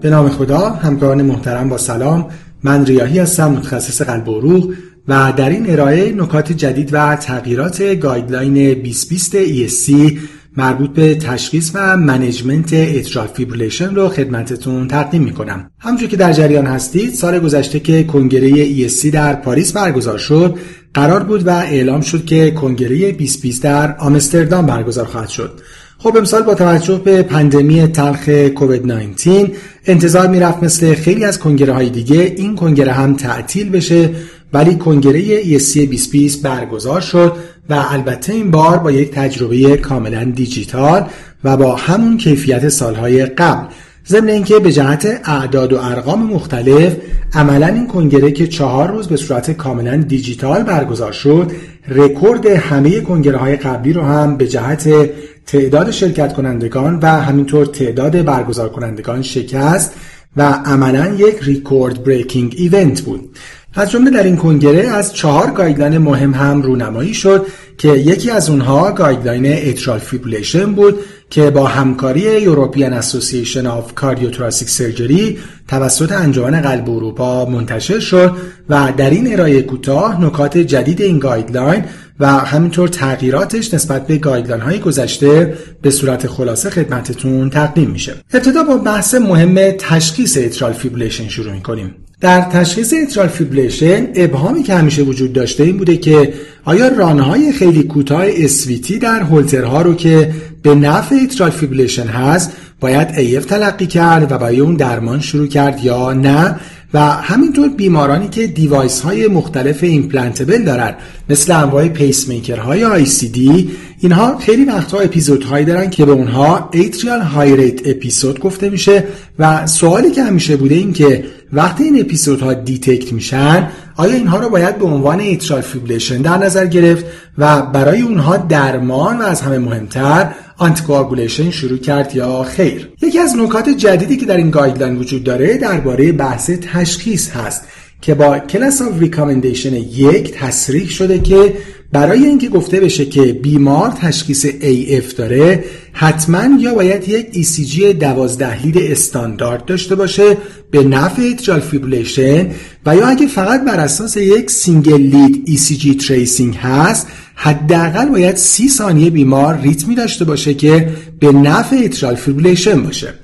به 0.00 0.10
نام 0.10 0.28
خدا 0.28 0.58
همکاران 0.58 1.22
محترم 1.22 1.68
با 1.68 1.78
سلام. 1.78 2.26
من 2.62 2.86
ریاهی 2.86 3.18
هستم 3.18 3.50
متخصص 3.50 4.02
قلب 4.02 4.28
و 4.28 4.38
عروق 4.38 4.74
و 5.08 5.32
در 5.36 5.50
این 5.50 5.70
ارائه 5.70 6.12
نکات 6.12 6.52
جدید 6.52 6.90
و 6.92 7.16
تغییرات 7.16 7.82
guideline 7.82 8.54
2020 8.54 9.44
ESC 9.44 10.18
مربوط 10.56 10.90
به 10.90 11.14
تشخیص 11.14 11.70
و 11.74 11.96
management 11.96 12.72
atrial 12.72 13.26
fibrillation 13.26 13.94
رو 13.94 14.08
خدمتتون 14.08 14.88
تقدیم 14.88 15.22
می‌کنم. 15.22 15.70
همونجور 15.78 16.08
که 16.08 16.16
در 16.16 16.32
جریان 16.32 16.66
هستید 16.66 17.14
سال 17.14 17.38
گذشته 17.38 17.80
که 17.80 18.04
کنگره 18.04 18.88
ESC 18.88 19.06
در 19.06 19.34
پاریس 19.34 19.72
برگزار 19.72 20.18
شد 20.18 20.58
قرار 20.94 21.22
بود 21.22 21.46
و 21.46 21.50
اعلام 21.50 22.00
شد 22.00 22.24
که 22.24 22.50
کنگره 22.50 23.12
2020 23.12 23.62
در 23.62 23.96
آمستردام 23.96 24.66
برگزار 24.66 25.04
خواهد 25.04 25.28
شد. 25.28 25.60
خب 26.00 26.16
امسال 26.16 26.42
با 26.42 26.54
توجه 26.54 26.98
به 26.98 27.22
پندمی 27.22 27.86
تلخ 27.86 28.28
کووید 28.28 28.86
19 28.86 29.52
انتظار 29.86 30.28
می‌رفت 30.28 30.62
مثل 30.62 30.94
خیلی 30.94 31.24
از 31.24 31.38
کنگره 31.38 31.72
های 31.72 31.90
دیگه 31.90 32.34
این 32.36 32.56
کنگره 32.56 32.92
هم 32.92 33.16
تعطیل 33.16 33.70
بشه 33.70 34.10
ولی 34.52 34.76
کنگره 34.76 35.42
ESC 35.42 35.76
2020 35.76 36.42
برگزار 36.42 37.00
شد 37.00 37.32
و 37.70 37.84
البته 37.90 38.32
این 38.32 38.50
بار 38.50 38.78
با 38.78 38.90
یک 38.90 39.10
تجربه 39.10 39.76
کاملا 39.76 40.24
دیجیتال 40.24 41.06
و 41.44 41.56
با 41.56 41.76
همون 41.76 42.16
کیفیت 42.16 42.68
سالهای 42.68 43.26
قبل. 43.26 43.66
ضمن 44.06 44.28
اینکه 44.28 44.58
به 44.58 44.72
جهت 44.72 45.20
اعداد 45.24 45.72
و 45.72 45.78
ارقام 45.78 46.22
مختلف 46.22 46.96
عملا 47.34 47.66
این 47.66 47.86
کنگره 47.86 48.32
که 48.32 48.46
چهار 48.46 48.90
روز 48.90 49.08
به 49.08 49.16
صورت 49.16 49.50
کاملا 49.50 49.96
دیجیتال 49.96 50.62
برگزار 50.62 51.12
شد 51.12 51.52
رکورد 51.88 52.46
همه 52.46 53.00
کنگره 53.00 53.38
های 53.38 53.56
قبلی 53.56 53.92
رو 53.92 54.02
هم 54.02 54.36
به 54.36 54.48
جهت 54.48 55.10
تعداد 55.46 55.90
شرکت 55.90 56.32
کنندگان 56.32 56.98
و 57.02 57.06
همینطور 57.06 57.66
تعداد 57.66 58.24
برگزار 58.24 58.68
کنندگان 58.68 59.22
شکست 59.22 59.94
و 60.36 60.42
عملا 60.42 61.14
یک 61.14 61.36
record 61.42 62.04
breaking 62.04 62.54
event 62.56 63.00
بود. 63.00 63.30
از 63.74 63.90
جمله 63.90 64.10
در 64.10 64.22
این 64.22 64.36
کنگره 64.36 64.88
از 64.88 65.14
چهار 65.14 65.50
guideline 65.50 65.98
مهم 65.98 66.34
هم 66.34 66.62
رونمایی 66.62 67.14
شد 67.14 67.46
که 67.78 67.88
یکی 67.88 68.30
از 68.30 68.50
اونها 68.50 68.92
guideline 68.92 69.46
atrial 69.46 69.98
fibrillation 69.98 70.72
بود 70.72 70.98
که 71.30 71.50
با 71.50 71.66
همکاری 71.66 72.20
European 72.20 72.92
Association 72.92 73.66
of 73.66 73.94
Cardiothoracic 73.94 74.68
Surgery 74.68 75.38
توسط 75.68 76.12
انجمن 76.12 76.60
قلب 76.60 76.90
اروپا 76.90 77.44
منتشر 77.44 77.98
شد 77.98 78.36
و 78.68 78.92
در 78.96 79.10
این 79.10 79.32
ارائه 79.32 79.62
کوتاه 79.62 80.24
نکات 80.24 80.58
جدید 80.58 81.02
این 81.02 81.18
guideline 81.18 81.84
و 82.20 82.26
همینطور 82.26 82.88
تغییراتش 82.88 83.74
نسبت 83.74 84.06
به 84.06 84.18
guideline 84.18 84.62
های 84.62 84.78
گذشته 84.78 85.54
به 85.82 85.90
صورت 85.90 86.26
خلاصه 86.26 86.70
خدمتتون 86.70 87.50
تقدیم 87.50 87.90
میشه. 87.90 88.14
ابتدا 88.32 88.62
با 88.62 88.76
بحث 88.76 89.14
مهم 89.14 89.70
تشخیص 89.70 90.38
atrial 90.40 90.72
fibrillation 90.72 91.28
شروع 91.28 91.52
می‌کنیم. 91.52 91.94
در 92.20 92.40
تشخیص 92.40 92.94
atrial 93.02 93.28
fibrillation 93.28 94.06
ابهامی 94.14 94.62
که 94.62 94.74
همیشه 94.74 95.02
وجود 95.02 95.32
داشته 95.32 95.64
این 95.64 95.76
بوده 95.76 95.96
که 95.96 96.34
آیا 96.64 96.88
run 96.88 97.26
های 97.26 97.52
خیلی 97.52 97.82
کوتاه 97.82 98.24
SVT 98.26 98.98
در 98.98 99.20
هولترها 99.20 99.82
رو 99.82 99.94
که 99.94 100.30
به 100.62 100.74
نفع 100.74 101.16
atrial 101.22 101.50
fibrillation 101.50 102.06
هست 102.06 102.52
باید 102.80 103.08
AF 103.16 103.44
تلقی 103.44 103.86
کرد 103.86 104.32
و 104.32 104.38
برای 104.38 104.60
اون 104.60 104.74
درمان 104.74 105.20
شروع 105.20 105.46
کرد 105.46 105.84
یا 105.84 106.12
نه؟ 106.12 106.56
و 106.94 107.00
همینطور 107.00 107.68
بیمارانی 107.68 108.28
که 108.28 108.46
device 108.46 109.00
های 109.00 109.26
مختلف 109.26 109.82
implantable 109.82 110.62
دارن 110.62 110.94
مثل 111.30 111.52
انواع 111.52 111.88
pacemaker 111.88 112.58
ICD 112.58 113.70
اینها 114.00 114.38
خیلی 114.38 114.64
وقتها 114.64 115.00
اپیزود 115.00 115.44
هایی 115.44 115.64
دارن 115.64 115.90
که 115.90 116.04
به 116.04 116.12
اونها 116.12 116.68
atrial 116.72 117.20
high 117.20 117.56
rate 117.56 117.88
episode 117.88 118.40
گفته 118.40 118.70
میشه 118.70 119.04
و 119.38 119.66
سوالی 119.66 120.10
که 120.10 120.22
همیشه 120.22 120.56
بوده 120.56 120.74
این 120.74 120.92
که 120.92 121.24
وقتی 121.52 121.84
این 121.84 122.00
اپیزودها 122.00 122.54
detect 122.54 123.12
میشن 123.12 123.68
آیا 123.96 124.14
اینها 124.14 124.38
رو 124.38 124.48
باید 124.48 124.78
به 124.78 124.84
عنوان 124.84 125.20
atrial 125.20 125.60
fibrillation 125.60 126.22
در 126.22 126.38
نظر 126.38 126.66
گرفت 126.66 127.04
و 127.38 127.62
برای 127.62 128.02
اونها 128.02 128.36
درمان 128.36 129.18
و 129.18 129.22
از 129.22 129.40
همه 129.40 129.58
مهمتر 129.58 130.34
anticoagulation 130.58 131.50
شروع 131.50 131.78
کرد 131.78 132.16
یا 132.16 132.42
خیر؟ 132.42 132.67
یکی 133.02 133.18
از 133.18 133.36
نکات 133.36 133.68
جدیدی 133.68 134.16
که 134.16 134.26
در 134.26 134.36
این 134.36 134.50
guideline 134.50 134.96
وجود 134.96 135.24
داره 135.24 135.56
درباره 135.56 136.12
بحث 136.12 136.50
تشخیص 136.50 137.30
هست 137.30 137.62
که 138.00 138.14
با 138.14 138.38
class 138.38 138.82
of 138.82 138.98
recommendation 138.98 139.74
یک 139.74 140.32
تصریح 140.32 140.88
شده 140.88 141.18
که 141.18 141.54
برای 141.92 142.24
اینکه 142.24 142.48
گفته 142.48 142.80
بشه 142.80 143.04
که 143.04 143.22
بیمار 143.22 143.90
تشخیص 143.90 144.46
AF 144.46 145.14
داره 145.16 145.64
حتما 145.92 146.60
یا 146.60 146.74
باید 146.74 147.08
یک 147.08 147.44
ECG 147.44 147.80
دوازده 147.80 148.62
lead 148.62 148.78
استاندارد 148.78 149.64
داشته 149.64 149.94
باشه 149.94 150.36
به 150.70 150.84
نفع 150.84 151.22
atrial 151.22 151.60
fibrillation 151.60 152.50
و 152.86 152.96
یا 152.96 153.06
اگه 153.06 153.26
فقط 153.26 153.64
بر 153.64 153.80
اساس 153.80 154.16
یک 154.16 154.50
single 154.50 155.00
lead 155.00 155.58
ECG 155.58 156.06
tracing 156.06 156.56
هست 156.56 157.06
حداقل 157.34 158.08
باید 158.08 158.36
سی 158.36 158.68
ثانیه 158.68 159.10
بیمار 159.10 159.60
ریتمی 159.60 159.94
داشته 159.94 160.24
باشه 160.24 160.54
که 160.54 160.88
به 161.20 161.32
نفع 161.32 161.76
atrial 161.84 162.14
fibrillation 162.14 162.82
باشه. 162.82 163.14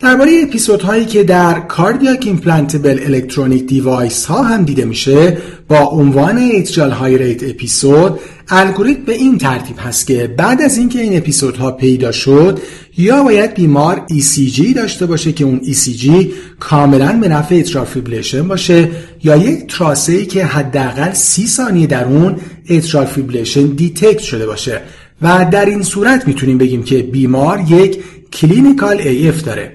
درباره 0.00 0.42
اپیزود 0.42 0.82
هایی 0.82 1.04
که 1.04 1.24
در 1.24 1.60
cardiac 1.60 2.22
implantable 2.26 2.98
electronic 3.04 3.66
device 3.66 4.24
ها 4.24 4.42
هم 4.42 4.64
دیده 4.64 4.84
میشه 4.84 5.38
با 5.68 5.78
عنوان 5.78 6.38
atrial 6.38 6.90
high 6.90 7.18
rate 7.18 7.42
episode 7.42 8.20
الگوریتم 8.48 9.04
به 9.04 9.12
این 9.12 9.38
ترتیب 9.38 9.76
هست 9.78 10.06
که 10.06 10.34
بعد 10.36 10.62
از 10.62 10.78
اینکه 10.78 11.00
این 11.00 11.16
اپیزودها 11.16 11.70
پیدا 11.72 12.12
شد 12.12 12.60
یا 12.96 13.22
باید 13.22 13.54
بیمار 13.54 14.06
ECG 14.10 14.74
داشته 14.76 15.06
باشه 15.06 15.32
که 15.32 15.44
اون 15.44 15.60
ECG 15.60 16.26
کاملا 16.60 17.12
به 17.20 17.28
نفع 17.28 17.54
atrial 17.54 17.84
fibrillation 17.84 18.48
باشه 18.48 18.88
یا 19.24 19.36
یک 19.36 19.76
تراسه 19.76 20.12
ای 20.12 20.26
که 20.26 20.44
حداقل 20.44 21.12
سی 21.12 21.46
ثانیه 21.46 21.86
در 21.86 22.04
اون 22.04 22.36
atrial 22.70 23.06
fibrillation 23.06 23.66
detect 23.66 24.18
شده 24.18 24.46
باشه. 24.46 24.80
و 25.22 25.46
در 25.50 25.64
این 25.64 25.82
صورت 25.82 26.28
می‌تونیم 26.28 26.58
بگیم 26.58 26.82
که 26.82 27.02
بیمار 27.02 27.60
یک 27.68 27.98
clinical 28.32 28.98
AF 28.98 29.42
داره. 29.44 29.72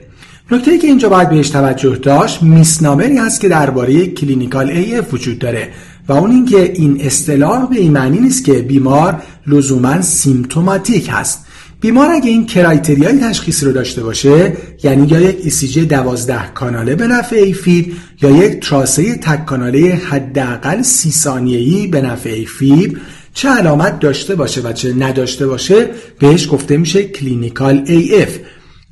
نکته 0.52 0.78
که 0.78 0.88
اینجا 0.88 1.10
باید 1.10 1.30
بهش 1.30 1.50
توجه 1.50 1.96
داشت 1.96 2.44
misnomer 2.44 3.09
ی 3.09 3.18
هست 3.18 3.42
که 3.42 3.50
درباره 3.50 4.08
clinical 4.08 4.84
AF 4.84 5.14
وجود 5.14 5.40
داره 5.40 5.70
و 6.08 6.14
اون 6.14 6.32
اینکه 6.32 6.72
این 6.74 7.02
اصطلاح 7.02 7.70
به 7.70 7.76
این 7.76 7.92
معنی 7.92 8.20
نیست 8.20 8.46
که 8.46 8.54
بیمار 8.54 9.24
لزوما 9.48 10.02
symptomatic 10.02 11.10
هست. 11.12 11.46
بیمار 11.82 12.12
اگه 12.12 12.30
این 12.30 12.46
criteria 12.46 13.12
ی 13.12 13.20
تشخیصی 13.20 13.66
رو 13.66 13.72
داشته 13.72 14.04
باشه 14.04 14.58
یعنی 14.84 15.08
یا 15.08 15.20
یک 15.20 15.54
ECG 15.54 15.78
دوازده 15.78 16.52
کاناله 16.54 16.96
به 16.96 17.08
نفع 17.08 17.36
AFib 17.36 17.94
یا 18.22 18.30
یک 18.30 18.70
تراسه 18.70 19.16
تک 19.16 19.46
کاناله 19.46 20.02
حداقل 20.10 20.82
سی 20.82 21.12
ثانیه‌ای 21.12 21.88
به 21.88 22.02
نفع 22.02 22.30
AFib 22.30 22.98
چه 23.36 23.50
علامت 23.50 24.00
داشته 24.00 24.36
باشه 24.36 24.62
و 24.62 24.74
چه 24.74 24.94
نداشته 24.94 25.48
باشه؟ 25.48 25.90
بهش 26.20 26.48
گفته 26.52 26.78
میشه 26.78 27.04
clinical 27.04 27.86
AF 27.86 28.30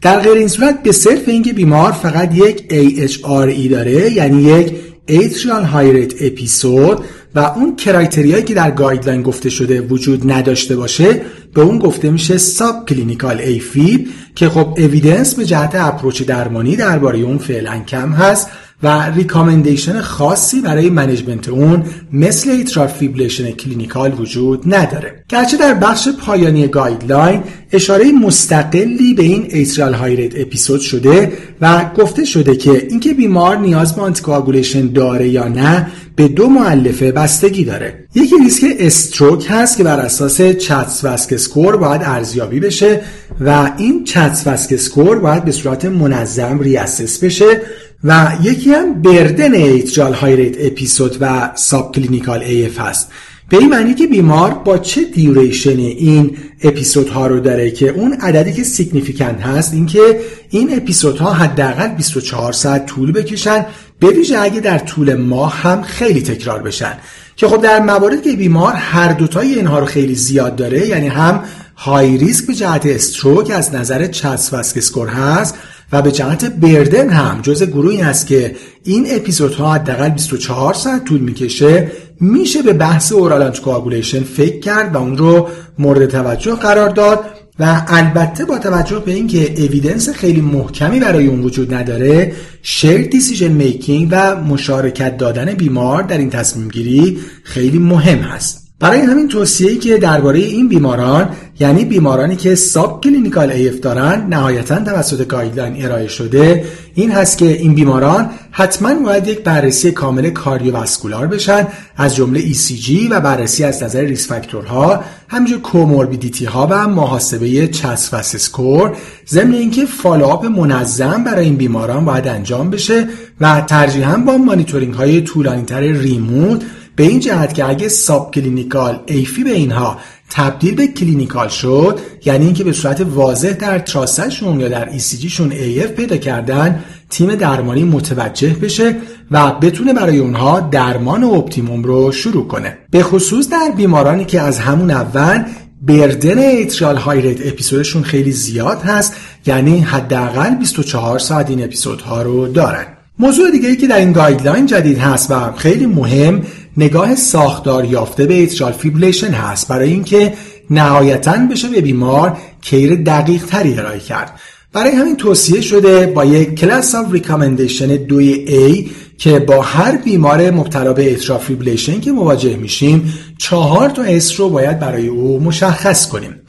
در 0.02 0.20
غیر 0.20 0.34
این 0.34 0.48
صورت 0.48 0.84
به 0.84 0.92
صرف 0.92 1.28
اینکه 1.28 1.54
بیمار 1.54 1.92
فقط 1.92 2.36
یک 2.36 2.64
AHRE 2.70 3.70
داره 3.72 4.12
یعنی 4.12 4.44
یک 4.44 4.74
High 5.08 5.94
Rate 5.96 6.14
Episode 6.14 7.02
و 7.36 7.40
اون 7.40 7.76
criteria 7.76 8.30
یی 8.30 8.44
که 8.44 8.54
در 8.54 8.72
guideline 8.72 9.22
گفته 9.22 9.50
شده 9.50 9.82
وجود 9.82 10.32
نداشته 10.32 10.76
باشه 10.76 11.22
به 11.54 11.62
اون 11.62 11.80
گفته 11.80 12.12
میشه 12.12 12.38
subclinical 12.38 13.40
AFib 13.40 14.08
که 14.36 14.50
خب 14.50 14.74
evidence 14.78 15.36
به 15.36 15.46
جهت 15.46 15.76
approach 15.76 16.24
درمانی 16.24 16.76
درباره 16.76 17.20
اون 17.20 17.38
فعلا 17.38 17.80
کم 17.80 18.10
هست. 18.10 18.48
و 18.84 19.12
recommendation 19.16 20.02
خاصی 20.02 20.62
برای 20.62 20.90
management 20.90 21.50
اون 21.50 21.84
مثل 22.14 22.50
atrial 22.50 22.88
fibrillation 22.88 23.52
clinical 23.52 24.14
وجود 24.20 24.76
نداره. 24.76 25.24
گرچه 25.30 25.58
در 25.58 25.74
بخش 25.74 26.08
پایانی 26.08 26.68
guideline 26.68 27.44
اشاره 27.72 28.12
مستقلی 28.12 29.14
به 29.14 29.24
این 29.24 29.48
atrial 29.50 29.94
high 29.94 30.17
rate 30.17 30.40
episode 30.40 30.82
شده 30.82 31.32
و 31.62 31.86
گفته 31.98 32.26
شده 32.26 32.56
که 32.56 32.88
اینکه 32.90 33.14
بیمار 33.14 33.58
نیاز 33.58 33.96
به 33.96 34.02
anticoagulation 34.02 34.88
داره 34.88 35.30
یا 35.30 35.48
نه 35.48 35.88
به 36.16 36.28
دو 36.28 36.50
مؤلفه 36.50 37.12
بستگی 37.12 37.66
داره. 37.66 38.08
یکی 38.16 38.36
risk 38.44 38.66
stroke 38.80 39.48
هست 39.50 39.78
که 39.78 39.84
بر 39.84 40.00
اساس 40.00 40.42
CHA2DS2-VASc 40.42 41.38
score 41.38 41.78
باید 41.78 42.02
ارزیابی 42.04 42.60
بشه 42.60 43.02
و 43.42 43.72
این 43.78 44.04
CHA2DS2-VASc 44.04 44.76
score 44.76 45.20
باید 45.20 45.46
به 45.46 45.52
صورت 45.52 45.86
منظم 45.86 46.60
reassess 46.60 47.24
بشه. 47.24 47.62
و 48.04 48.32
یکی 48.42 48.74
هم 48.74 49.02
burden 49.02 49.54
atrial 49.54 50.14
high 50.14 50.35
rate 50.35 50.56
episode 50.60 51.18
و 51.22 51.52
subclinical 51.56 52.42
AF 52.42 52.80
هست 52.80 53.12
به 53.50 53.58
این 53.58 53.70
معنی 53.70 53.94
که 53.94 54.08
بیمار 54.08 54.54
با 54.54 54.78
چه 54.78 55.04
duration 55.04 55.80
این 55.80 56.38
اپیزودها 56.64 57.28
رو 57.28 57.40
داره 57.40 57.72
که 57.72 57.90
اون 57.90 58.14
عددی 58.14 58.54
که 58.54 58.64
significant 58.64 59.42
هست 59.42 59.74
اینکه 59.74 60.20
این 60.50 60.78
اپیزودها 60.78 61.34
حداقل 61.34 61.88
24 61.88 62.52
ساعت 62.52 62.86
طول 62.86 63.12
بکشن 63.12 63.66
به 64.00 64.08
ویژه 64.08 64.40
اگه 64.40 64.60
در 64.60 64.78
طول 64.78 65.16
ماه 65.16 65.56
هم 65.62 65.82
خیلی 65.82 66.22
تکرار 66.22 66.64
بشن. 66.64 66.98
که 67.36 67.48
خب 67.48 67.62
در 67.62 67.80
مواردی 67.80 68.32
که 68.32 68.38
بیمار 68.38 68.74
هر 68.74 69.14
دوتای 69.14 69.54
اینها 69.54 69.80
رو 69.80 69.86
خیلی 69.86 70.16
زیاد 70.16 70.56
داره 70.56 70.88
یعنی 70.88 71.08
هم 71.08 71.44
high 71.78 72.18
risk 72.18 72.48
به 72.48 72.54
جهت 72.54 72.86
stroke 72.86 73.52
از 73.52 73.76
نظر 73.76 74.08
CHA2DS2-VASc 74.08 74.56
score 74.56 75.08
هست 75.08 75.58
و 75.94 76.02
به 76.02 76.12
جهت 76.12 76.46
burden 76.46 77.10
هم 77.10 77.42
جز 77.42 77.64
گروهی 77.64 78.02
است 78.02 78.28
که 78.28 78.56
این 78.84 79.08
اپیزودها 79.10 79.74
حداقل 79.74 80.10
24 80.10 80.74
ساعت 80.74 81.06
طول 81.06 81.22
می‌کشه 81.22 81.92
میشه 82.20 82.62
به 82.62 82.74
بحث 82.74 83.12
oral 83.12 83.52
coagulation 83.52 84.24
فکر 84.24 84.60
کرد 84.60 84.96
و 84.96 84.98
اون 84.98 85.18
رو 85.18 85.48
مورد 85.80 86.06
توجه 86.06 86.56
قرار 86.56 86.90
داد 86.90 87.20
و 87.60 87.82
البته 87.88 88.46
با 88.46 88.58
توجه 88.58 89.00
به 89.00 89.12
اینکه 89.12 89.54
evidence 89.58 90.10
خیلی 90.10 90.42
محکمی 90.42 91.00
برای 91.00 91.28
اون 91.28 91.44
وجود 91.44 91.74
نداره 91.74 92.34
shared 92.62 93.08
decision 93.08 93.48
making 93.48 94.08
و 94.12 94.36
مشارکت 94.36 95.18
دادن 95.18 95.46
بیمار 95.46 96.04
در 96.04 96.18
این 96.18 96.30
تصمیم 96.30 96.68
گیری 96.68 97.20
خیلی 97.44 97.80
مهم 97.80 98.18
هست. 98.18 98.63
برای 98.80 99.00
همین 99.00 99.28
توصیه‌ای 99.28 99.78
که 99.78 99.98
درباره 99.98 100.40
این 100.40 100.68
بیماران 100.68 101.30
یعنی 101.60 101.86
بیمارانی 101.86 102.36
که 102.36 102.56
subclinical 102.56 103.52
AF 103.52 103.80
دارن 103.80 104.28
نهایتا 104.30 104.80
توسط 104.80 105.28
guideline 105.28 105.86
ارائه 105.86 106.08
شده 106.08 106.66
این 106.94 107.12
هست 107.12 107.38
که 107.38 107.46
این 107.46 107.76
بیماران 107.76 108.30
حتما 108.52 108.94
باید 108.94 109.28
یک 109.28 109.44
بررسی 109.44 109.92
کامل 109.92 110.30
cardiovascular 110.30 111.28
بشن 111.28 111.68
از 111.98 112.16
جمله 112.16 112.54
ECG 112.54 112.92
و 113.10 113.22
بررسی 113.22 113.64
از 113.64 113.84
نظر 113.84 114.02
risk 114.02 114.28
factor 114.28 114.93
ها 114.93 115.04
همینجور 115.28 115.60
comorbidity 115.60 116.46
ها 116.46 116.68
و 116.72 116.88
محاسبه 116.88 117.68
CHA2DS2-VASc 117.68 118.16
score 118.16 118.92
ضمن 119.28 119.54
اینکه 119.54 119.86
follow-up 119.86 120.46
منظم 120.46 121.24
برای 121.24 121.46
این 121.46 121.56
بیماران 121.56 122.06
باید 122.06 122.28
انجام 122.28 122.70
بشه 122.70 123.08
و 123.42 123.62
ترجیحاً 123.62 124.18
با 124.18 124.38
مانیتورینگ 124.38 124.94
های 124.94 125.22
طولانیتر 125.22 125.82
remote 125.82 126.62
به 126.96 127.04
این 127.04 127.20
جهت 127.20 127.54
که 127.54 127.70
اگه 127.70 127.88
subclinical 127.88 128.34
AF 128.34 129.00
ی 129.06 129.44
به 129.44 129.52
اینها 129.52 129.98
تبدیل 130.30 130.76
به 130.76 130.88
clinical 130.88 131.48
شد 131.48 132.00
یعنی 132.26 132.46
اینکه 132.46 132.64
به 132.64 132.74
صورت 132.74 133.02
واضح 133.02 133.52
در 133.52 133.80
trace 133.80 134.24
شون 134.24 134.60
یا 134.60 134.70
در 134.70 134.90
ECG 134.90 135.28
شون 135.28 135.52
AF 135.52 135.88
پیدا 135.88 136.18
کردن 136.18 136.84
تیم 137.10 137.36
درمانی 137.36 137.84
متوجه 137.84 138.50
بشه 138.50 138.96
و 139.32 139.52
بتونه 139.52 139.94
برای 139.94 140.20
اونها 140.20 140.60
درمان 140.60 141.24
optimum 141.24 141.84
رو 141.84 142.12
شروع 142.12 142.48
کنه. 142.48 142.78
به 142.92 143.04
خصوص 143.04 143.50
در 143.50 143.72
بیمارانی 143.78 144.26
که 144.26 144.42
از 144.42 144.60
همون 144.60 144.92
اول 144.92 145.44
burden 145.82 146.40
atrial 146.40 146.98
high 146.98 147.22
rate 147.22 147.48
episode 147.48 147.83
شون 147.83 148.04
خیلی 148.04 148.32
زیاد 148.32 148.82
هست 148.82 149.16
یعنی 149.46 149.80
حداقل 149.80 150.56
24 150.56 151.20
ساعت 151.20 151.50
این 151.50 151.64
اپیزودها 151.64 152.22
رو 152.22 152.48
دارن. 152.48 152.86
موضوع 153.20 153.52
دیگه 153.52 153.70
ای 153.70 153.76
که 153.76 153.88
در 153.88 153.98
این 153.98 154.12
guideline 154.12 154.66
جدید 154.66 154.98
هست 154.98 155.32
و 155.32 155.52
خیلی 155.52 155.86
مهم 155.86 156.42
نگاه 156.78 157.16
ساختار 157.16 157.86
یافته 157.86 158.26
به 158.26 158.34
atrial 158.34 158.72
fibrillation 158.72 159.32
هست. 159.32 159.68
برای 159.68 159.90
اینکه 159.90 160.34
نهایتا 160.70 161.38
بشه 161.52 161.70
به 161.70 161.82
بیمار 161.82 162.38
care 162.62 162.96
دقیق 162.96 163.46
تری 163.46 163.80
ارائه 163.80 164.00
کرد. 164.00 164.40
برای 164.74 164.92
همین 164.92 165.18
توصیه 165.18 165.62
شده 165.62 166.08
با 166.08 166.26
یک 166.26 166.56
class 166.56 166.96
of 166.96 167.12
recommendation 167.12 167.88
دوی 167.88 168.46
A 168.46 168.90
که 169.18 169.40
با 169.40 169.62
هر 169.62 169.98
بیمار 169.98 170.52
مبتلا 170.52 170.94
به 170.94 171.12
atrial 171.12 171.40
fibrillation 171.40 172.00
که 172.00 172.12
مواجه 172.12 172.58
میشیم 172.58 173.14
چهار 173.38 173.90
تا 173.90 174.04
S 174.04 174.40
رو 174.40 174.50
باید 174.50 174.80
برای 174.80 175.08
او 175.08 175.40
مشخص 175.40 176.08
کنیم. 176.08 176.42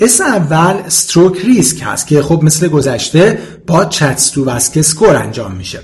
S 0.00 0.20
اول 0.20 0.88
stroke 0.88 1.38
risk 1.44 1.82
هست 1.82 2.06
که 2.06 2.22
خب 2.22 2.40
مثل 2.42 2.68
گذشته 2.68 3.38
با 3.66 3.84
CHA2DS2-VASc 3.84 4.80
score 4.80 5.16
انجام 5.16 5.52
میشه. 5.52 5.80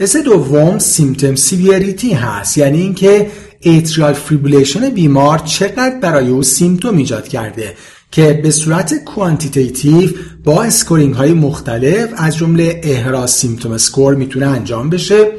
S 0.00 0.16
دوم 0.16 0.78
symptom 0.78 1.34
severity 1.34 2.12
هست 2.12 2.58
یعنی 2.58 2.80
اینکه 2.80 3.30
atrial 3.60 4.12
fibrillation 4.12 4.90
بیمار 4.90 5.38
چقدر 5.38 5.98
برای 6.02 6.28
او 6.28 6.42
symptom 6.42 6.96
ایجاد 6.96 7.28
کرده 7.28 7.74
که 8.10 8.40
به 8.42 8.50
صورت 8.50 9.04
quantitative 9.04 10.10
با 10.44 10.62
scoring 10.62 11.14
های 11.14 11.32
مختلف 11.32 12.08
از 12.16 12.36
جمله 12.36 12.80
EHRA 12.84 13.30
symptom 13.30 13.72
score 13.72 14.14
می‌تونه 14.14 14.46
انجام 14.46 14.90
بشه. 14.90 15.32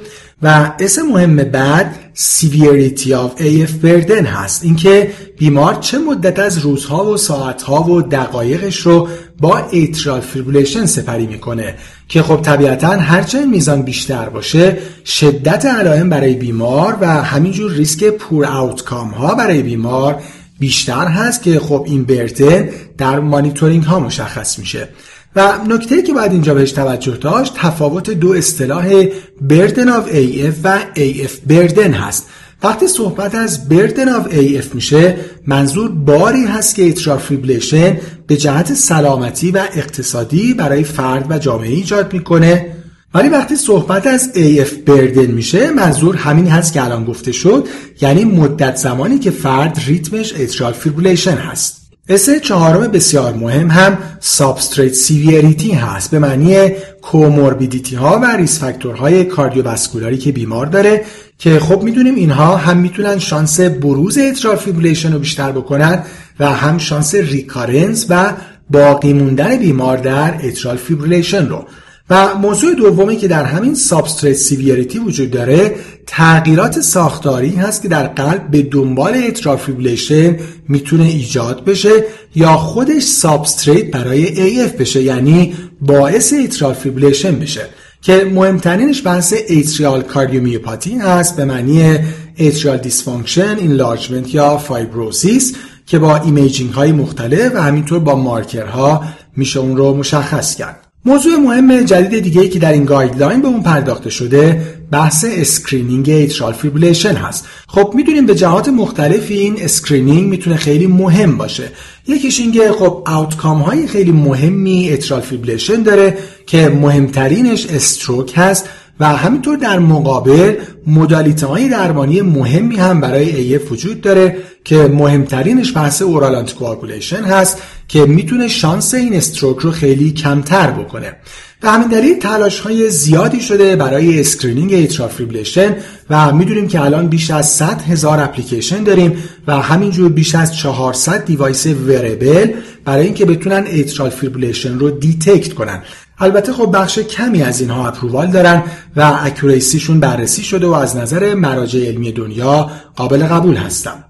و 0.44 0.74
S 0.80 1.02
مهم 1.02 1.36
بعد 1.36 1.96
severity 2.16 3.08
of 3.08 3.42
AF 3.42 3.86
burden 3.86 4.26
هست 4.26 4.64
اینکه 4.64 5.12
بیمار 5.38 5.76
چه 5.76 5.98
مدت 5.98 6.40
از 6.40 6.58
روزها 6.58 7.06
و 7.06 7.18
ساعتها 7.18 7.84
و 7.84 8.02
دقایقش 8.02 8.78
رو 8.78 9.08
با 9.42 9.68
atrial 9.72 10.22
fibrillation 10.22 10.86
سپری 10.86 11.28
می‌کنه 11.28 11.76
که 12.08 12.22
خب 12.22 12.42
طبیعتا 12.42 12.88
هرچه 12.88 13.46
میزان 13.46 13.82
بیشتر 13.82 14.30
باشه 14.30 14.78
شدت 15.06 15.66
علائم 15.66 16.10
برای 16.10 16.34
بیمار 16.34 16.98
و 17.02 17.08
همینجور 17.08 17.72
risk 17.72 18.04
poor 18.04 18.46
outcome 18.46 19.08
ها 19.08 19.36
برای 19.36 19.62
بیمار 19.62 20.22
بیشتر 20.60 21.08
هست 21.08 21.44
که 21.44 21.60
خب 21.60 21.84
این 21.88 22.04
burden 22.04 22.70
در 22.98 23.20
مانیتورینگ 23.20 23.84
ها 23.84 24.00
مشخص 24.00 24.60
میشه. 24.60 24.88
و 25.36 25.54
نکته 25.68 26.02
که 26.02 26.14
باید 26.14 26.32
اینجا 26.32 26.54
بهش 26.54 26.72
توجه 26.72 27.18
داشت 27.18 27.54
تفاوت 27.56 28.10
دو 28.10 28.34
اصطلاح 28.34 29.06
burden 29.42 29.90
of 29.90 30.10
AF 30.10 30.56
و 30.64 30.80
AF 30.96 31.32
burden 31.48 31.94
هست. 31.94 32.28
وقتی 32.64 32.88
صحبت 32.88 33.36
از 33.36 33.70
burden 33.70 34.10
of 34.10 34.28
AF 34.28 34.76
میشه 34.76 35.16
منظور 35.48 35.92
باری 35.92 36.46
هست 36.46 36.76
که 36.76 36.84
atrial 36.84 37.18
fibrillation 37.18 37.98
به 38.28 38.38
جهت 38.38 38.74
سلامتی 38.74 39.52
و 39.52 39.58
اقتصادی 39.76 40.54
برای 40.54 40.84
فرد 40.84 41.26
و 41.30 41.40
جامعه 41.40 41.70
ایجاد 41.70 42.14
می‌کنه. 42.14 42.76
ولی 43.14 43.30
وقتی 43.30 43.56
صحبت 43.56 44.08
از 44.08 44.32
AF 44.34 44.74
burden 44.86 45.26
میشه 45.26 45.72
منظور 45.72 46.16
همین 46.16 46.48
هست 46.48 46.74
که 46.74 46.84
الان 46.84 47.06
گفته 47.06 47.32
شد 47.32 47.68
یعنی 48.02 48.26
مدت 48.26 48.76
زمانی 48.76 49.20
که 49.20 49.32
فرد 49.32 49.80
ریتمش 49.88 50.34
atrial 50.34 50.74
fibrillation 50.74 51.38
هست. 51.38 51.81
S 52.08 52.30
چهارم 52.30 52.92
بسیار 52.92 53.34
مهم 53.34 53.72
هم 53.72 53.98
substrate 54.20 54.94
severity 54.94 55.72
هست. 55.72 56.12
به 56.12 56.20
معنی 56.20 56.70
comorbidity 57.02 57.96
ها 57.96 58.20
و 58.24 58.26
risk 58.38 58.60
factor 58.60 59.26
های 59.26 59.37
cardiovascular 59.37 60.12
ی 60.12 60.18
که 60.18 60.32
بیمار 60.32 60.66
داره 60.66 61.06
که 61.38 61.60
خب 61.60 61.84
می‌دونیم 61.84 62.16
اینها 62.16 62.56
هم 62.56 62.78
می‌تونن 62.78 63.20
شانس 63.20 63.60
بروز 63.60 64.18
atrial 64.18 64.56
fibrillation 64.56 65.14
رو 65.14 65.20
بیشتر 65.20 65.52
بکنن 65.52 66.04
و 66.40 66.50
هم 66.50 66.78
شانس 66.78 67.16
recurrence 67.16 68.06
و 68.10 68.34
باقی 68.70 69.14
موندن 69.14 69.58
بیمار 69.58 69.98
در 69.98 70.34
atrial 70.44 70.78
fibrillation 70.78 71.48
رو. 71.48 71.66
و 72.10 72.36
موضوع 72.36 72.76
دومی 72.76 73.18
که 73.18 73.28
در 73.28 73.44
همین 73.44 73.76
substrate 73.76 74.36
severity 74.36 75.00
وجود 75.00 75.32
داره 75.32 75.76
تغییرات 76.08 76.80
ساختاری 76.80 77.56
هست 77.56 77.82
که 77.82 77.88
در 77.88 78.08
قلب 78.08 78.52
به 78.52 78.62
دنبال 78.62 79.14
atrial 79.28 79.58
fibrillation 79.58 80.38
می‌تونه 80.70 81.04
ایجاد 81.04 81.66
بشه 81.66 82.04
یا 82.36 82.58
خودش 82.58 83.04
substrate 83.04 83.92
برای 83.92 84.28
AF 84.68 84.72
بشه 84.72 85.02
یعنی 85.02 85.54
باعث 85.82 86.34
atrial 86.34 86.74
fibrillation 86.74 87.40
بشه 87.40 87.62
که 88.02 88.32
مهمترینش 88.34 89.08
بحث 89.08 89.34
atrial 89.48 90.02
cardiomyopathy 90.02 90.98
هست 90.98 91.36
به 91.36 91.46
معنی 91.46 92.00
atrial 92.36 92.78
dysfunction، 92.78 93.58
enlargement 93.58 94.36
یا 94.36 94.58
fibrosis 94.58 95.56
که 95.86 96.00
با 96.00 96.18
imaging 96.18 96.74
های 96.74 96.92
مختلف 96.92 97.56
و 97.56 97.62
همینطور 97.62 98.00
با 98.00 98.16
مارکرها 98.16 99.04
میشه 99.36 99.60
اون 99.60 99.78
رو 99.78 99.94
مشخص 99.94 100.56
کرد. 100.56 100.91
موضوع 101.06 101.36
مهم 101.36 101.84
جدید 101.84 102.24
دیگه 102.24 102.42
ای 102.42 102.50
که 102.50 102.60
در 102.60 102.74
این 102.74 102.86
guideline 102.86 103.42
به 103.42 103.48
اون 103.48 103.64
پرداخته 103.64 104.10
شده 104.10 104.62
بحث 104.92 105.26
screening 105.30 106.10
atrial 106.10 106.54
fibrillation 106.54 107.14
هست. 107.14 107.46
خب 107.68 107.92
می‌دونیم 107.96 108.26
به 108.26 108.36
جهات 108.36 108.70
مختلفی 108.70 109.34
این 109.34 109.56
screening 109.62 110.30
می‌تونه 110.30 110.56
خیلی 110.56 110.88
مهم 110.88 111.38
باشه. 111.38 111.64
یکیش 112.08 112.40
اینکه 112.40 112.72
خب 112.72 113.04
outcome 113.06 113.62
های 113.62 113.88
خیلی 113.88 114.12
مهمی 114.12 114.90
atrial 114.90 115.22
fibrillation 115.22 115.84
داره 115.84 116.18
که 116.48 116.70
مهمترینش 116.70 117.66
stroke 117.66 118.34
هست 118.36 118.70
و 119.02 119.06
همینطور 119.06 119.58
در 119.58 119.80
مقابل 119.80 120.56
modality 120.88 121.46
های 121.46 121.70
درمانی 121.70 122.22
مهمی 122.22 122.76
هم 122.76 123.02
برای 123.02 123.60
AF 123.60 123.72
وجود 123.72 124.02
داره 124.02 124.38
که 124.64 124.76
مهمترینش 124.76 125.78
بحث 125.78 126.02
oral 126.02 126.36
anticoagulation 126.36 127.24
هست 127.24 127.62
که 127.88 128.06
می‌تونه 128.06 128.48
شانس 128.48 128.94
این 128.94 129.14
stroke 129.14 129.60
رو 129.60 129.72
خیلی 129.72 130.12
کمتر 130.12 130.72
بکنه. 130.72 131.16
به 131.62 131.70
همین 131.70 131.88
دلیل 131.88 132.20
تلاش 132.20 132.60
های 132.60 132.90
زیادی 132.90 133.42
شده 133.42 133.76
برای 133.76 134.20
screening 134.20 134.74
atrial 134.74 135.10
fibrillation 135.10 135.76
و 136.10 136.34
می‌دونیم 136.34 136.68
که 136.68 136.82
الان 136.82 137.08
بیش 137.08 137.32
از 137.32 137.50
100 137.50 137.82
هزار 137.82 138.20
اپلیکیشن 138.20 138.84
داریم 138.84 139.24
و 139.48 139.62
همینجور 139.62 140.12
بیش 140.12 140.36
از 140.36 140.58
400 140.58 141.26
device 141.26 141.66
wearable 141.66 142.52
برای 142.86 143.06
اینکه 143.06 143.26
بتونن 143.26 143.64
atrial 143.66 144.10
fibrillation 144.10 144.80
رو 144.80 144.90
detect 144.90 145.54
کنن. 145.54 145.82
البته 146.22 146.54
خب 146.54 146.78
بخش 146.78 147.00
کمی 147.00 147.44
از 147.44 147.62
اینها 147.62 147.88
approval 147.88 148.28
دارن 148.28 148.64
و 148.96 149.20
accuracyشون 149.24 150.00
بررسی 150.00 150.44
شده 150.44 150.68
و 150.68 150.74
از 150.74 150.98
نظر 150.98 151.34
مراجع 151.34 151.88
علمی 151.88 152.12
دنیا 152.12 152.70
قابل 152.96 153.24
قبول 153.24 153.56
هستن. 153.56 154.04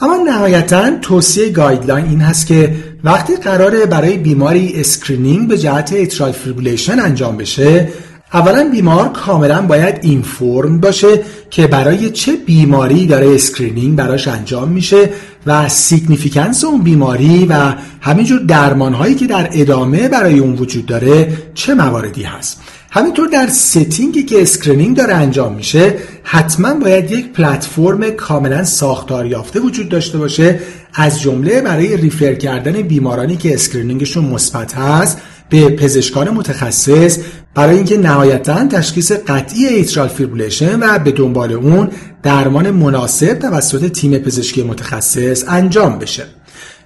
اما 0.00 0.16
نهایتا 0.16 0.90
توصیه 1.02 1.48
guideline 1.48 2.06
این 2.06 2.20
هست 2.20 2.46
که 2.46 2.74
وقتی 3.04 3.36
قراره 3.36 3.86
برای 3.86 4.16
بیماری 4.16 4.72
screening 4.80 5.48
به 5.48 5.58
جهت 5.58 5.92
atrial 5.92 6.32
fibrillation 6.32 7.00
انجام 7.00 7.36
بشه 7.36 7.88
اولا 8.32 8.68
بیمار 8.72 9.08
کاملا 9.08 9.62
باید 9.62 9.98
inform 10.02 10.80
باشه 10.80 11.20
که 11.50 11.66
برای 11.66 12.10
چه 12.10 12.36
بیماری 12.36 13.06
داره 13.06 13.34
screening 13.34 13.96
براش 13.96 14.28
انجام 14.28 14.68
میشه 14.68 15.10
و 15.46 15.68
significance 15.68 16.64
اون 16.64 16.82
بیماری 16.82 17.46
و 17.46 17.74
همینجور 18.00 18.40
درمان 18.40 18.94
هایی 18.94 19.14
که 19.14 19.26
در 19.26 19.48
ادامه 19.52 20.08
برای 20.08 20.38
اون 20.38 20.52
وجود 20.54 20.86
داره 20.86 21.32
چه 21.54 21.74
مواردی 21.74 22.22
هست. 22.22 22.60
همینطور 22.90 23.28
در 23.28 23.46
setting 23.46 24.12
ی 24.12 24.22
که 24.22 24.42
screening 24.42 24.96
داره 24.96 25.14
انجام 25.14 25.54
میشه 25.54 25.94
حتما 26.22 26.74
باید 26.74 27.10
یک 27.10 27.32
پلتفرم 27.32 28.10
کاملا 28.10 28.64
ساختار 28.64 29.26
یافته 29.26 29.60
وجود 29.60 29.88
داشته 29.88 30.18
باشه 30.18 30.60
از 30.94 31.20
جمله 31.20 31.60
برای 31.60 31.96
refer 31.96 32.34
کردن 32.34 32.72
بیمارانی 32.72 33.36
که 33.36 33.54
screening 33.54 34.02
شون 34.02 34.24
مثبت 34.24 34.74
هست. 34.74 35.18
به 35.48 35.68
پزشکان 35.68 36.30
متخصص 36.30 37.18
برای 37.54 37.76
اینکه 37.76 37.98
نهایتا 37.98 38.66
تشخیص 38.66 39.12
قطعی 39.12 39.66
atrial 39.66 40.08
fibrillation 40.08 40.80
و 40.80 40.98
به 40.98 41.12
دنبال 41.12 41.52
اون 41.52 41.88
درمان 42.22 42.70
مناسب 42.70 43.34
توسط 43.34 43.92
تیم 43.92 44.18
پزشکی 44.18 44.62
متخصص 44.62 45.44
انجام 45.48 45.98
بشه. 45.98 46.24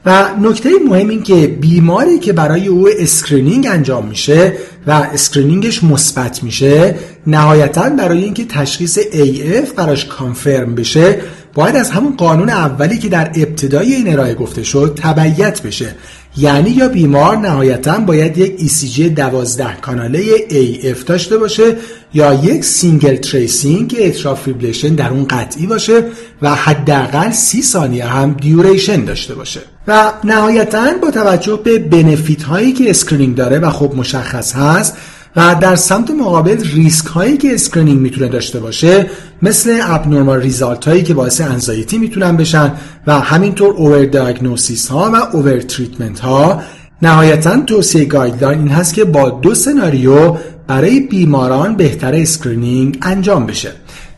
و 0.07 0.29
نکته 0.41 0.71
مهم 0.89 1.09
این 1.09 1.23
که 1.23 1.47
بیماری 1.47 2.19
که 2.19 2.33
برای 2.33 2.67
او 2.67 2.89
screening 2.99 3.67
انجام 3.71 4.07
میشه 4.07 4.53
و 4.87 4.91
screening 4.91 5.68
ش 5.68 5.85
مثبت 5.85 6.43
میشه 6.43 6.95
نهایتا 7.27 7.91
برای 7.91 8.25
اینکه 8.25 8.45
تشخیص 8.45 8.99
AF 8.99 9.73
براش 9.77 10.05
confirm 10.05 10.75
بشه 10.75 11.21
باید 11.55 11.77
از 11.77 11.91
همون 11.91 12.17
قانون 12.17 12.49
اولی 12.49 12.99
که 12.99 13.09
در 13.09 13.33
ابتدای 13.35 13.95
این 13.95 14.13
ارائه 14.13 14.35
گفته 14.35 14.63
شد 14.63 14.99
تبعیت 15.03 15.63
بشه. 15.63 15.95
یعنی 16.37 16.71
یا 16.71 16.89
بیمار 16.89 17.37
نهایتا 17.37 17.99
باید 17.99 18.39
یک 18.39 18.61
ECG 18.61 19.01
12 19.01 19.77
کاناله 19.81 20.39
AF 20.49 21.05
داشته 21.07 21.39
باشه 21.39 21.77
یا 22.15 22.35
یک 22.35 22.65
single 22.65 23.17
tracing 23.17 23.89
که 23.89 24.07
atrial 24.07 24.36
fibrillation 24.36 24.95
در 24.95 25.11
اون 25.11 25.25
قطعی 25.25 25.67
باشه 25.67 26.05
و 26.43 26.55
حداقل 26.55 27.31
30 27.31 27.63
ثانیه 27.63 28.07
هم 28.07 28.33
duration 28.33 29.05
داشته 29.05 29.35
باشه. 29.35 29.61
و 29.89 30.13
نهایتا 30.25 30.87
با 31.03 31.11
توجه 31.11 31.61
به 31.65 31.79
benefit 31.79 32.43
هایی 32.43 32.73
که 32.73 32.91
screening 32.91 33.35
داره 33.35 33.59
و 33.59 33.71
خب 33.71 33.93
مشخص 33.97 34.53
هست 34.53 34.97
و 35.37 35.57
در 35.61 35.77
سمت 35.77 36.11
مقابل 36.11 36.65
ریسک 36.75 37.07
هایی 37.07 37.37
که 37.37 37.55
screening 37.55 38.01
می‌تونه 38.01 38.29
داشته 38.29 38.61
باشه 38.61 39.11
مثل 39.43 39.81
abnormal 39.83 40.41
result 40.41 40.89
هایی 40.89 41.03
که 41.03 41.15
باعث 41.15 41.41
anxiety 41.41 41.99
می‌تونن 41.99 42.37
بشن 42.37 42.73
و 43.07 43.21
همینطور 43.21 43.75
over 43.75 44.05
diagnosis 44.05 44.89
ها 44.89 45.11
و 45.15 45.37
over 45.37 45.61
treatment 45.61 46.21
ها. 46.21 46.63
نهایتا 47.03 47.61
توصیه 47.61 48.05
guideline 48.05 48.59
این 48.59 48.69
هست 48.69 48.95
که 48.95 49.05
با 49.05 49.31
دو 49.31 49.55
سناریو 49.55 50.37
برای 50.67 51.01
بیماران 51.01 51.77
بهتر 51.77 52.15
screening 52.15 52.99
انجام 53.03 53.47
بشه. 53.47 53.73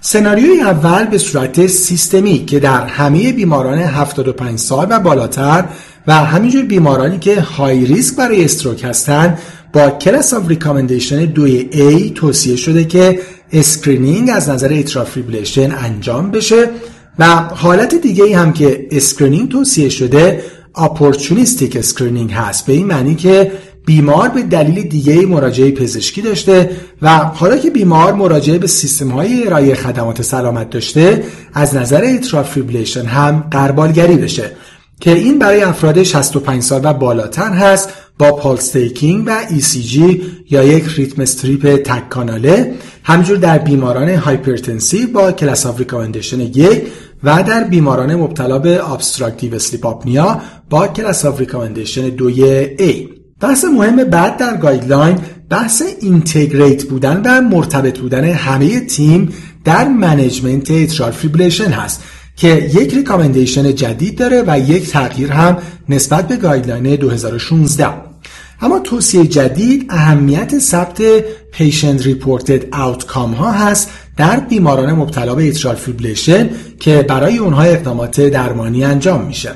سناریوی 0.06 0.61
اول 0.61 1.04
به 1.04 1.18
صورت 1.18 1.66
systematic 1.66 2.45
که 2.44 2.61
در 2.61 2.87
همه 2.87 3.32
بیماران 3.32 3.78
75 3.78 4.58
سال 4.58 4.87
و 4.90 5.00
بالاتر 5.00 5.64
و 6.06 6.14
همینجور 6.14 6.64
بیمارانی 6.64 7.18
که 7.18 7.40
high 7.40 7.85
risk 7.85 8.16
برای 8.16 8.44
stroke 8.45 8.85
هستند 8.84 9.38
با 9.73 9.90
class 9.90 10.35
of 10.35 10.49
recommendation 10.49 11.35
2A 11.34 12.12
توصیه 12.14 12.56
شده 12.56 12.84
که 12.84 13.20
screening 13.52 14.31
از 14.32 14.49
نظر 14.49 14.68
atrial 14.69 15.04
fibrillation 15.04 15.75
انجام 15.75 16.30
بشه 16.30 16.70
و 17.18 17.26
حالت 17.34 17.94
دیگه 17.94 18.38
هم 18.38 18.52
که 18.52 18.87
screening 18.90 19.50
توصیه 19.50 19.88
شده 19.88 20.42
opportunistic 20.75 21.76
screening 21.76 22.33
هست. 22.32 22.66
به 22.66 22.73
این 22.73 22.87
معنی 22.87 23.14
که 23.14 23.52
بیمار 23.87 24.29
به 24.29 24.43
دلیل 24.43 24.88
دیگه 24.88 25.26
مراجعه 25.26 25.71
پزشکی 25.71 26.23
داشته 26.23 26.71
و 27.03 27.17
حالا 27.17 27.57
که 27.57 27.71
بیمار 27.71 28.12
مراجعه 28.12 28.59
به 28.59 28.67
سیستم 28.67 29.09
های 29.09 29.47
ارائه 29.47 29.75
خدمات 29.75 30.23
سلامت 30.23 30.71
داشته 30.71 31.25
از 31.55 31.76
نظر 31.76 32.00
atrial 32.00 32.35
fibrillation 32.35 33.04
هم 33.05 33.45
غربالگری 33.50 34.16
بشه 34.17 34.50
که 35.00 35.12
این 35.12 35.38
برای 35.38 35.62
افراد 35.62 36.03
65 36.03 36.62
سال 36.62 36.81
و 36.85 36.93
بالاتر 36.93 37.50
هست 37.50 37.88
با 38.19 38.33
pulse 38.33 38.69
taking 38.69 39.25
و 39.26 39.38
ECG 39.49 40.21
یا 40.50 40.64
یک 40.64 40.85
rhythm 40.97 41.23
strip 41.23 41.76
تک 41.76 42.09
کاناله 42.09 42.75
همینجور 43.02 43.37
در 43.37 43.59
بیماران 43.59 44.09
hypertensive 44.09 45.12
با 45.12 45.33
class 45.33 45.66
of 45.66 45.81
یک 46.37 46.83
و 47.25 47.43
در 47.43 47.64
بیماران 47.64 48.14
مبتلا 48.14 48.59
به 48.59 48.93
obstructive 48.93 49.54
sleep 49.54 49.87
apnea 49.87 50.40
با 50.71 50.88
class 50.88 51.25
of 51.25 51.40
recommendation 51.40 52.09
2 52.09 52.31
A. 52.76 53.24
بحث 53.41 53.64
مهم 53.64 53.97
بعد 54.05 54.37
در 54.37 54.57
guideline 54.57 55.19
بحث 55.50 55.83
integrate 56.00 56.85
بودن 56.85 57.23
و 57.25 57.41
مرتبط 57.41 57.99
بودن 57.99 58.25
همه 58.25 58.81
تیم 58.81 59.33
در 59.64 59.88
management 59.88 60.71
atrial 60.71 61.11
fibrillation 61.11 61.71
هست 61.71 62.03
که 62.37 62.71
یک 62.75 62.95
recommendation 62.95 63.75
جدید 63.75 64.19
داره 64.19 64.45
و 64.47 64.59
یک 64.59 64.91
تغییر 64.91 65.33
هم 65.33 65.59
نسبت 65.88 66.29
به 66.29 66.37
guideline 66.37 66.97
2016 66.97 67.88
اما 68.61 68.79
توصیه 68.79 69.26
جدید 69.26 69.87
اهمیت 69.91 70.59
ثبت 70.59 71.03
patient 71.52 72.07
reported 72.07 72.75
outcome 72.75 73.33
ها 73.33 73.53
هست 73.53 73.91
در 74.17 74.41
بیماران 74.41 74.93
مبتلا 74.93 75.35
به 75.35 75.49
atrial 75.49 75.75
fibrillation 75.75 76.50
که 76.81 77.03
برای 77.03 77.38
اونها 77.38 77.62
اقدامات 77.62 78.21
درمانی 78.21 78.85
انجام 78.85 79.25
میشه. 79.25 79.50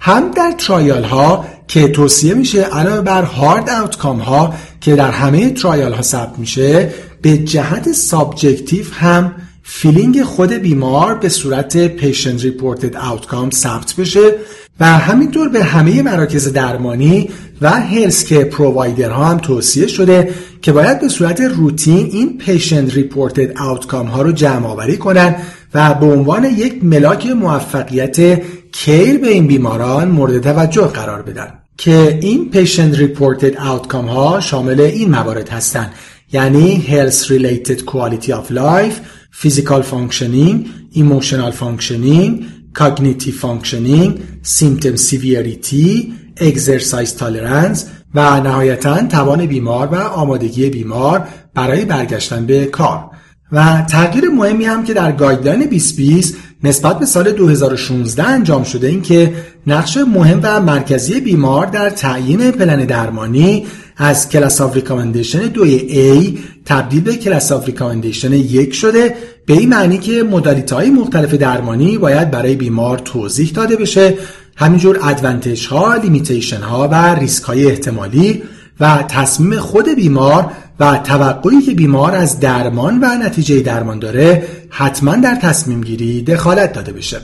هم 0.00 0.30
در 0.30 0.54
trial 0.58 1.04
ها 1.04 1.44
که 1.70 1.88
توصیه 1.88 2.34
میشه 2.34 2.62
علاوه 2.62 3.00
بر 3.00 3.22
hard 3.22 3.70
outcome 3.70 4.18
ها 4.18 4.54
که 4.80 4.96
در 4.96 5.10
همه 5.10 5.50
trial 5.50 5.92
ها 5.92 6.02
ثبت 6.02 6.38
میشه 6.38 6.90
به 7.22 7.38
جهت 7.38 7.92
subjective 7.92 8.84
هم 8.92 9.32
feeling 9.62 10.22
خود 10.22 10.52
بیمار 10.52 11.14
به 11.14 11.28
صورت 11.28 11.86
patient 11.86 12.42
reported 12.42 12.96
outcome 12.96 13.50
ثبت 13.50 13.94
بشه 13.98 14.34
و 14.80 14.84
همینطور 14.84 15.48
به 15.48 15.64
همه 15.64 16.02
مراکز 16.02 16.52
درمانی 16.52 17.28
و 17.60 17.70
health 17.70 18.24
care 18.24 18.44
provider 18.44 19.10
ها 19.10 19.24
هم 19.24 19.38
توصیه 19.38 19.86
شده 19.86 20.34
که 20.62 20.72
باید 20.72 21.00
به 21.00 21.08
صورت 21.08 21.40
روتین 21.40 22.06
این 22.12 22.38
patient 22.38 22.94
reported 22.94 23.58
outcome 23.58 24.06
ها 24.06 24.22
رو 24.22 24.32
جمع 24.32 24.66
آوری 24.66 24.96
کنن 24.96 25.36
و 25.74 25.94
به 25.94 26.06
عنوان 26.06 26.44
یک 26.44 26.84
ملاک 26.84 27.26
موفقیت 27.26 28.42
کیر 28.72 29.18
به 29.18 29.28
این 29.28 29.46
بیماران 29.46 30.08
مورد 30.08 30.40
توجه 30.42 30.86
قرار 30.86 31.22
بدن. 31.22 31.59
که 31.80 32.18
این 32.22 32.50
پیشنت 32.50 32.98
ریپورتد 32.98 33.56
آوتکام 33.56 34.06
ها 34.06 34.40
شامل 34.40 34.80
این 34.80 35.10
موارد 35.10 35.48
هستند 35.48 35.92
یعنی 36.32 36.84
health 36.88 37.24
related 37.24 37.78
quality 37.78 38.28
of 38.28 38.50
life 38.50 38.94
physical 39.42 39.82
functioning 39.82 40.66
emotional 40.94 41.52
functioning 41.52 42.44
cognitive 42.78 43.34
functioning 43.44 44.10
symptom 44.42 44.96
severity 44.96 46.12
exercise 46.36 47.12
tolerance 47.18 47.78
و 48.14 48.40
نهایتا 48.40 49.06
توان 49.06 49.46
بیمار 49.46 49.86
و 49.86 49.94
آمادگی 49.94 50.70
بیمار 50.70 51.28
برای 51.54 51.84
برگشتن 51.84 52.46
به 52.46 52.66
کار 52.66 53.10
و 53.52 53.82
تغییر 53.90 54.28
مهمی 54.28 54.64
هم 54.64 54.84
که 54.84 54.94
در 54.94 55.12
guideline 55.12 55.60
2020 55.60 56.36
نسبت 56.64 56.98
به 56.98 57.06
سال 57.06 57.32
2016 57.32 58.22
انجام 58.24 58.64
شده 58.64 58.86
این 58.86 59.02
که 59.02 59.34
نقش 59.66 59.96
مهم 59.96 60.40
و 60.42 60.60
مرکزی 60.60 61.20
بیمار 61.20 61.66
در 61.66 61.90
تعیین 61.90 62.50
پلن 62.50 62.84
درمانی 62.84 63.66
از 63.96 64.28
class 64.28 64.60
of 64.60 64.74
recommendation 64.74 65.52
2A 65.52 66.38
تبدیل 66.64 67.00
به 67.00 67.16
class 67.16 67.52
of 67.52 67.66
recommendation 67.66 68.32
1 68.32 68.74
شده 68.74 69.14
به 69.46 69.54
این 69.54 69.68
معنی 69.68 69.98
که 69.98 70.22
modality 70.22 70.72
های 70.72 70.90
مختلف 70.90 71.34
درمانی 71.34 71.98
باید 71.98 72.30
برای 72.30 72.54
بیمار 72.54 72.98
توضیح 72.98 73.50
داده 73.54 73.76
بشه. 73.76 74.14
همینجور 74.56 74.98
advantage 75.02 75.66
ها، 75.66 75.94
limitation 75.94 76.60
ها 76.60 76.88
و 76.92 77.14
ریسک 77.14 77.44
های 77.44 77.66
احتمالی 77.66 78.42
و 78.80 79.04
تصمیم 79.08 79.58
خود 79.58 79.94
بیمار 79.94 80.50
و 80.80 80.96
توقعی 81.04 81.62
که 81.62 81.74
بیمار 81.74 82.14
از 82.14 82.40
درمان 82.40 82.98
و 83.02 83.06
نتیجه 83.06 83.60
درمان 83.60 83.98
داره 83.98 84.48
حتما 84.70 85.16
در 85.16 85.34
تصمیم 85.34 85.80
گیری 85.80 86.22
دخالت 86.22 86.72
داده 86.72 86.92
بشه. 86.92 87.20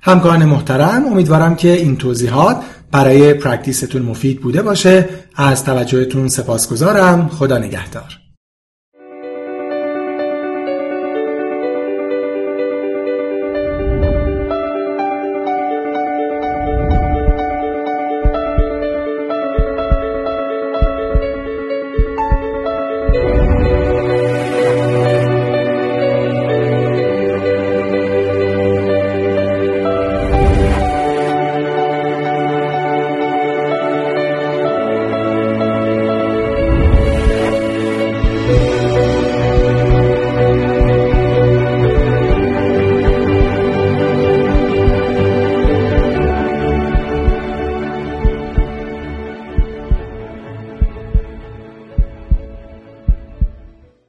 همکاران 0.00 0.44
محترم 0.44 1.06
امیدوارم 1.06 1.54
که 1.54 1.72
این 1.72 1.96
توضیحات 1.96 2.62
برای 2.92 3.34
پرکتیستون 3.34 4.02
مفید 4.02 4.40
بوده 4.40 4.62
باشه. 4.62 5.08
از 5.36 5.64
توجهتون 5.64 6.28
سپاسگزارم. 6.28 7.28
خدا 7.28 7.58
نگهدار. 7.58 8.25